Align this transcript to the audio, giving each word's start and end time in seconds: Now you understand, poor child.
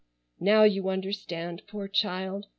Now 0.39 0.63
you 0.63 0.89
understand, 0.89 1.61
poor 1.67 1.87
child. 1.87 2.47